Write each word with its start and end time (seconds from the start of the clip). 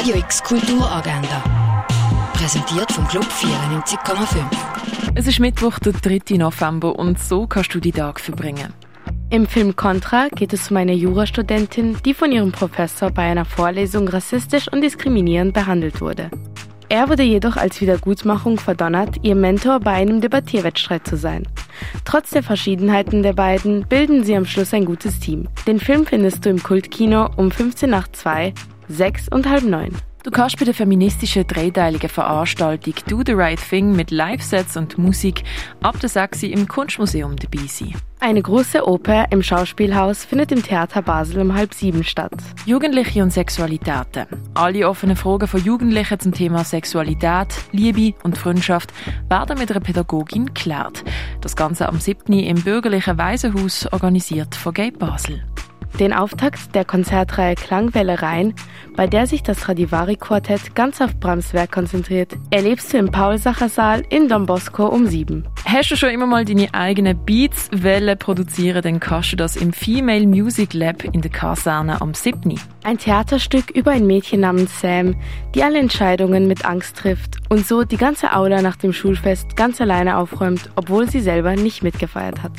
Radio 0.00 0.16
X 0.16 0.42
Kulturagenda. 0.42 1.44
Präsentiert 2.32 2.90
vom 2.90 3.06
Club 3.06 3.26
94,5. 3.26 4.46
Es 5.14 5.26
ist 5.26 5.40
Mittwoch, 5.40 5.78
der 5.78 5.92
3. 5.92 6.38
November 6.38 6.98
und 6.98 7.18
so 7.18 7.46
kannst 7.46 7.74
du 7.74 7.80
die 7.80 7.92
Tag 7.92 8.18
verbringen. 8.18 8.72
Im 9.28 9.44
Film 9.44 9.76
Contra 9.76 10.28
geht 10.28 10.54
es 10.54 10.70
um 10.70 10.78
eine 10.78 10.94
Jurastudentin, 10.94 11.98
die 12.02 12.14
von 12.14 12.32
ihrem 12.32 12.50
Professor 12.50 13.10
bei 13.10 13.24
einer 13.24 13.44
Vorlesung 13.44 14.08
rassistisch 14.08 14.72
und 14.72 14.80
diskriminierend 14.80 15.52
behandelt 15.52 16.00
wurde. 16.00 16.30
Er 16.88 17.10
wurde 17.10 17.22
jedoch 17.22 17.58
als 17.58 17.78
Wiedergutmachung 17.82 18.58
verdonnert, 18.58 19.16
ihr 19.20 19.34
Mentor 19.34 19.80
bei 19.80 19.92
einem 19.92 20.22
Debattierwettstreit 20.22 21.06
zu 21.06 21.18
sein. 21.18 21.46
Trotz 22.06 22.30
der 22.30 22.42
Verschiedenheiten 22.42 23.22
der 23.22 23.34
beiden 23.34 23.86
bilden 23.86 24.24
sie 24.24 24.34
am 24.34 24.46
Schluss 24.46 24.72
ein 24.72 24.86
gutes 24.86 25.20
Team. 25.20 25.46
Den 25.66 25.78
Film 25.78 26.06
findest 26.06 26.46
du 26.46 26.48
im 26.48 26.62
Kultkino 26.62 27.28
um 27.36 27.50
15 27.50 27.90
nach 27.90 28.08
2, 28.08 28.54
6 28.90 29.28
und 29.28 29.48
halb 29.48 29.62
9. 29.62 29.90
Du 30.24 30.30
kannst 30.30 30.58
bei 30.58 30.66
der 30.66 30.74
feministischen 30.74 31.46
dreiteiligen 31.46 32.10
Veranstaltung 32.10 32.92
Do 33.08 33.22
the 33.24 33.32
Right 33.32 33.58
Thing 33.58 33.96
mit 33.96 34.10
Live-Sets 34.10 34.76
und 34.76 34.98
Musik 34.98 35.44
ab 35.80 35.98
der 36.00 36.10
6 36.10 36.42
im 36.42 36.68
Kunstmuseum 36.68 37.36
dabei 37.36 37.66
sein. 37.66 37.94
Eine 38.18 38.42
große 38.42 38.86
Oper 38.86 39.28
im 39.30 39.42
Schauspielhaus 39.42 40.26
findet 40.26 40.52
im 40.52 40.62
Theater 40.62 41.00
Basel 41.00 41.40
um 41.40 41.54
halb 41.54 41.72
sieben 41.72 42.04
statt. 42.04 42.32
Jugendliche 42.66 43.22
und 43.22 43.32
Sexualitäten. 43.32 44.26
Alle 44.54 44.86
offenen 44.86 45.16
Fragen 45.16 45.46
von 45.46 45.64
Jugendlichen 45.64 46.20
zum 46.20 46.32
Thema 46.32 46.64
Sexualität, 46.64 47.48
Liebe 47.72 48.18
und 48.24 48.36
Freundschaft 48.36 48.92
werden 49.30 49.58
mit 49.58 49.70
einer 49.70 49.80
Pädagogin 49.80 50.46
geklärt. 50.46 51.02
Das 51.40 51.56
Ganze 51.56 51.88
am 51.88 51.98
7. 51.98 52.32
im 52.32 52.60
bürgerlichen 52.62 53.16
Waisenhaus 53.16 53.86
organisiert 53.90 54.54
von 54.54 54.74
Gay 54.74 54.90
Basel. 54.90 55.42
Den 55.98 56.12
Auftakt 56.12 56.74
der 56.74 56.84
Konzertreihe 56.84 57.54
Klangwelle 57.54 58.22
Rhein, 58.22 58.54
bei 58.96 59.06
der 59.06 59.26
sich 59.26 59.42
das 59.42 59.68
Radivari-Quartett 59.68 60.74
ganz 60.74 61.00
auf 61.00 61.18
Brahms 61.18 61.52
Werk 61.52 61.72
konzentriert, 61.72 62.32
erlebst 62.50 62.92
du 62.92 62.98
im 62.98 63.10
Paulsacher-Saal 63.10 64.02
in 64.08 64.28
Don 64.28 64.46
Bosco 64.46 64.86
um 64.86 65.06
sieben. 65.06 65.46
Hast 65.64 65.90
du 65.90 65.96
schon 65.96 66.10
immer 66.10 66.26
mal 66.26 66.44
deine 66.44 66.72
eigenen 66.72 67.24
Beats 67.24 67.68
Welle 67.72 68.16
produzieren, 68.16 68.82
dann 68.82 68.98
kannst 68.98 69.32
du 69.32 69.36
das 69.36 69.56
im 69.56 69.72
Female 69.72 70.26
Music 70.26 70.74
Lab 70.74 71.04
in 71.04 71.20
der 71.20 71.30
Kaserne 71.30 72.00
am 72.00 72.14
7. 72.14 72.54
Ein 72.82 72.98
Theaterstück 72.98 73.70
über 73.70 73.90
ein 73.90 74.06
Mädchen 74.06 74.40
namens 74.40 74.80
Sam, 74.80 75.16
die 75.54 75.62
alle 75.62 75.78
Entscheidungen 75.78 76.48
mit 76.48 76.64
Angst 76.64 76.96
trifft 76.96 77.36
und 77.50 77.66
so 77.66 77.84
die 77.84 77.98
ganze 77.98 78.32
Aula 78.34 78.62
nach 78.62 78.76
dem 78.76 78.92
Schulfest 78.92 79.54
ganz 79.56 79.80
alleine 79.80 80.16
aufräumt, 80.16 80.70
obwohl 80.76 81.08
sie 81.10 81.20
selber 81.20 81.54
nicht 81.56 81.82
mitgefeiert 81.82 82.42
hat. 82.42 82.52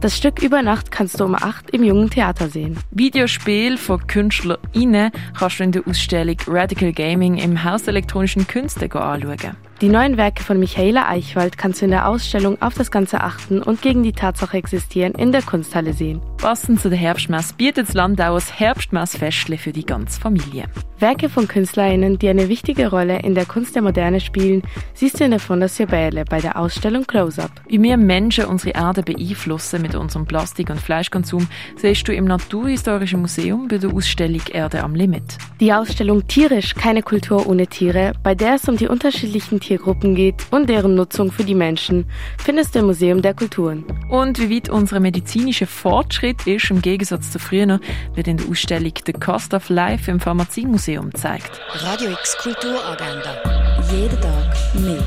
Das 0.00 0.16
Stück 0.16 0.42
über 0.42 0.62
Nacht 0.62 0.90
kannst 0.90 1.20
du 1.20 1.24
um 1.24 1.34
8 1.34 1.70
im 1.70 1.84
Jungen 1.84 2.10
Theater 2.10 2.48
sehen. 2.48 2.78
Videospiel 2.90 3.78
von 3.78 4.06
KünstlerInnen 4.06 5.10
kannst 5.38 5.60
du 5.60 5.64
in 5.64 5.72
der 5.72 5.86
Ausstellung 5.86 6.36
Radical 6.46 6.92
Gaming 6.92 7.38
im 7.38 7.64
Haus 7.64 7.84
der 7.84 7.92
elektronischen 7.92 8.46
Künste 8.46 8.90
anschauen. 8.92 9.56
Die 9.82 9.88
neuen 9.88 10.16
Werke 10.16 10.44
von 10.44 10.60
Michaela 10.60 11.08
Eichwald 11.08 11.58
kannst 11.58 11.80
du 11.80 11.86
in 11.86 11.90
der 11.90 12.06
Ausstellung 12.06 12.62
auf 12.62 12.74
das 12.74 12.92
Ganze 12.92 13.20
achten 13.20 13.60
und 13.60 13.82
gegen 13.82 14.04
die 14.04 14.12
Tatsache 14.12 14.56
existieren 14.56 15.12
in 15.14 15.32
der 15.32 15.42
Kunsthalle 15.42 15.92
sehen. 15.92 16.20
Passend 16.36 16.80
zu 16.80 16.88
der 16.88 16.98
Herbstmesse 16.98 17.54
bietet 17.54 17.88
das 17.88 17.94
Landau 17.94 18.34
das 18.34 18.60
Herbstmessfestle 18.60 19.58
für 19.58 19.72
die 19.72 19.84
ganze 19.84 20.20
Familie. 20.20 20.66
Werke 21.00 21.28
von 21.28 21.48
KünstlerInnen, 21.48 22.16
die 22.16 22.28
eine 22.28 22.48
wichtige 22.48 22.90
Rolle 22.90 23.22
in 23.22 23.34
der 23.34 23.44
Kunst 23.44 23.74
der 23.74 23.82
Moderne 23.82 24.20
spielen, 24.20 24.62
siehst 24.94 25.18
du 25.18 25.24
in 25.24 25.32
der 25.32 25.40
Fondation 25.40 25.88
Bäle 25.88 26.24
bei 26.24 26.40
der 26.40 26.56
Ausstellung 26.56 27.04
Close-Up. 27.04 27.50
Wie 27.66 27.82
wir 27.82 27.96
Menschen 27.96 28.44
unsere 28.44 28.76
Erde 28.76 29.02
beeinflussen 29.02 29.61
mit 29.72 29.94
unserem 29.94 30.26
Plastik- 30.26 30.70
und 30.70 30.80
Fleischkonsum, 30.80 31.46
siehst 31.76 32.06
du 32.08 32.12
im 32.12 32.24
Naturhistorischen 32.24 33.20
Museum 33.20 33.68
bei 33.68 33.78
der 33.78 33.92
Ausstellung 33.92 34.42
Erde 34.50 34.82
am 34.82 34.94
Limit. 34.94 35.38
Die 35.60 35.72
Ausstellung 35.72 36.26
Tierisch, 36.26 36.74
keine 36.74 37.02
Kultur 37.02 37.46
ohne 37.46 37.66
Tiere, 37.66 38.12
bei 38.22 38.34
der 38.34 38.54
es 38.54 38.68
um 38.68 38.76
die 38.76 38.88
unterschiedlichen 38.88 39.60
Tiergruppen 39.60 40.14
geht 40.14 40.46
und 40.50 40.68
deren 40.68 40.94
Nutzung 40.94 41.30
für 41.30 41.44
die 41.44 41.54
Menschen, 41.54 42.06
findest 42.38 42.74
du 42.74 42.80
im 42.80 42.86
Museum 42.86 43.22
der 43.22 43.34
Kulturen. 43.34 43.84
Und 44.08 44.38
wie 44.38 44.56
weit 44.56 44.68
unser 44.68 45.00
medizinischer 45.00 45.66
Fortschritt 45.66 46.46
ist, 46.46 46.70
im 46.70 46.82
Gegensatz 46.82 47.30
zu 47.30 47.38
früher, 47.38 47.80
wird 48.14 48.28
in 48.28 48.36
der 48.36 48.48
Ausstellung 48.48 48.92
The 49.04 49.12
Cost 49.12 49.54
of 49.54 49.68
Life 49.68 50.10
im 50.10 50.20
Pharmaziemuseum 50.20 51.14
zeigt. 51.14 51.60
Radio 51.74 52.10
X 52.10 52.36
Kulturagenda. 52.38 53.36
Jeden 53.90 54.20
Tag 54.20 54.74
mehr. 54.74 55.02